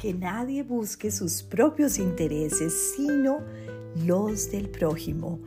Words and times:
que 0.00 0.14
nadie 0.14 0.62
busque 0.62 1.10
sus 1.10 1.42
propios 1.42 1.98
intereses, 1.98 2.94
sino 2.96 3.40
los 4.06 4.50
del 4.50 4.70
prójimo. 4.70 5.38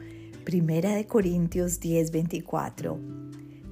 Primera 0.46 0.94
de 0.94 1.08
Corintios 1.08 1.80
10:24. 1.80 3.00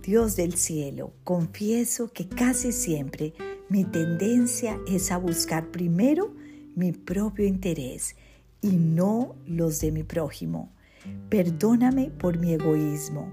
Dios 0.01 0.35
del 0.35 0.55
cielo, 0.55 1.13
confieso 1.23 2.11
que 2.11 2.27
casi 2.27 2.71
siempre 2.71 3.33
mi 3.69 3.85
tendencia 3.85 4.79
es 4.87 5.11
a 5.11 5.17
buscar 5.17 5.69
primero 5.69 6.33
mi 6.75 6.91
propio 6.93 7.45
interés 7.45 8.15
y 8.61 8.71
no 8.71 9.35
los 9.45 9.79
de 9.81 9.91
mi 9.91 10.01
prójimo. 10.03 10.71
Perdóname 11.29 12.09
por 12.09 12.39
mi 12.39 12.53
egoísmo. 12.53 13.31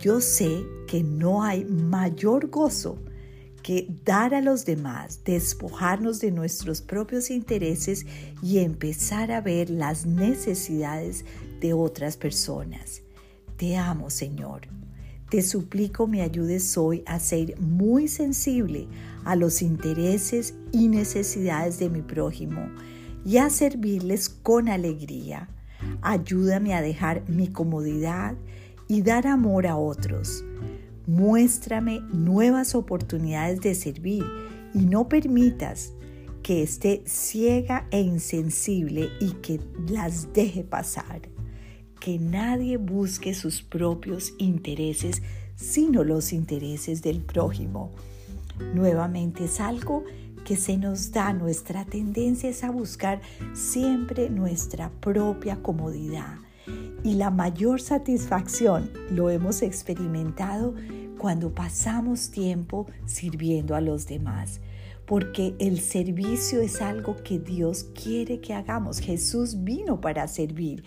Yo 0.00 0.20
sé 0.20 0.64
que 0.86 1.02
no 1.02 1.42
hay 1.42 1.64
mayor 1.64 2.50
gozo 2.50 3.00
dar 4.04 4.34
a 4.34 4.40
los 4.40 4.64
demás, 4.64 5.22
despojarnos 5.24 6.20
de 6.20 6.30
nuestros 6.30 6.80
propios 6.80 7.30
intereses 7.30 8.06
y 8.42 8.58
empezar 8.58 9.30
a 9.30 9.40
ver 9.40 9.70
las 9.70 10.06
necesidades 10.06 11.24
de 11.60 11.74
otras 11.74 12.16
personas. 12.16 13.02
Te 13.56 13.76
amo, 13.76 14.10
Señor. 14.10 14.62
Te 15.30 15.42
suplico 15.42 16.06
me 16.06 16.22
ayudes 16.22 16.78
hoy 16.78 17.02
a 17.04 17.20
ser 17.20 17.60
muy 17.60 18.08
sensible 18.08 18.88
a 19.24 19.36
los 19.36 19.60
intereses 19.60 20.54
y 20.72 20.88
necesidades 20.88 21.78
de 21.78 21.90
mi 21.90 22.00
prójimo 22.00 22.70
y 23.26 23.36
a 23.36 23.50
servirles 23.50 24.30
con 24.30 24.70
alegría. 24.70 25.50
Ayúdame 26.00 26.74
a 26.74 26.80
dejar 26.80 27.28
mi 27.28 27.48
comodidad 27.48 28.36
y 28.88 29.02
dar 29.02 29.26
amor 29.26 29.66
a 29.66 29.76
otros. 29.76 30.42
Muéstrame 31.08 32.02
nuevas 32.12 32.74
oportunidades 32.74 33.62
de 33.62 33.74
servir 33.74 34.22
y 34.74 34.80
no 34.80 35.08
permitas 35.08 35.94
que 36.42 36.62
esté 36.62 37.02
ciega 37.06 37.88
e 37.90 38.02
insensible 38.02 39.08
y 39.18 39.30
que 39.40 39.58
las 39.88 40.34
deje 40.34 40.64
pasar. 40.64 41.22
Que 41.98 42.18
nadie 42.18 42.76
busque 42.76 43.32
sus 43.32 43.62
propios 43.62 44.34
intereses, 44.36 45.22
sino 45.56 46.04
los 46.04 46.34
intereses 46.34 47.00
del 47.00 47.22
prójimo. 47.22 47.90
Nuevamente 48.74 49.46
es 49.46 49.60
algo 49.60 50.04
que 50.44 50.56
se 50.56 50.76
nos 50.76 51.10
da, 51.10 51.32
nuestra 51.32 51.86
tendencia 51.86 52.50
es 52.50 52.62
a 52.64 52.70
buscar 52.70 53.22
siempre 53.54 54.28
nuestra 54.28 54.90
propia 55.00 55.56
comodidad. 55.62 56.36
Y 57.04 57.14
la 57.14 57.30
mayor 57.30 57.80
satisfacción 57.80 58.90
lo 59.10 59.30
hemos 59.30 59.62
experimentado 59.62 60.74
cuando 61.18 61.54
pasamos 61.54 62.30
tiempo 62.30 62.86
sirviendo 63.06 63.74
a 63.74 63.80
los 63.80 64.06
demás, 64.06 64.60
porque 65.04 65.54
el 65.58 65.80
servicio 65.80 66.60
es 66.60 66.80
algo 66.80 67.16
que 67.16 67.38
Dios 67.38 67.84
quiere 68.00 68.40
que 68.40 68.54
hagamos. 68.54 69.00
Jesús 69.00 69.64
vino 69.64 70.00
para 70.00 70.28
servir. 70.28 70.84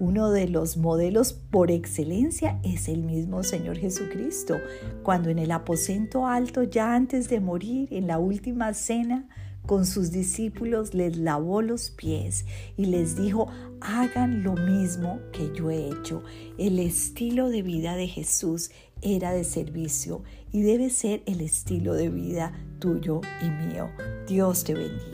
Uno 0.00 0.30
de 0.30 0.48
los 0.48 0.76
modelos 0.76 1.32
por 1.32 1.70
excelencia 1.70 2.58
es 2.64 2.88
el 2.88 3.02
mismo 3.02 3.42
Señor 3.42 3.76
Jesucristo, 3.78 4.56
cuando 5.02 5.28
en 5.30 5.38
el 5.38 5.52
aposento 5.52 6.26
alto, 6.26 6.62
ya 6.64 6.94
antes 6.94 7.28
de 7.28 7.40
morir, 7.40 7.88
en 7.92 8.06
la 8.06 8.18
última 8.18 8.74
cena, 8.74 9.28
con 9.66 9.86
sus 9.86 10.10
discípulos 10.10 10.94
les 10.94 11.16
lavó 11.16 11.62
los 11.62 11.90
pies 11.90 12.44
y 12.76 12.86
les 12.86 13.16
dijo, 13.16 13.48
hagan 13.80 14.42
lo 14.42 14.54
mismo 14.54 15.20
que 15.32 15.50
yo 15.54 15.70
he 15.70 15.88
hecho. 15.88 16.22
El 16.58 16.78
estilo 16.78 17.48
de 17.48 17.62
vida 17.62 17.96
de 17.96 18.06
Jesús 18.06 18.70
era 19.02 19.32
de 19.32 19.44
servicio 19.44 20.22
y 20.52 20.62
debe 20.62 20.90
ser 20.90 21.22
el 21.26 21.40
estilo 21.40 21.94
de 21.94 22.10
vida 22.10 22.52
tuyo 22.78 23.20
y 23.42 23.48
mío. 23.66 23.90
Dios 24.26 24.64
te 24.64 24.74
bendiga. 24.74 25.13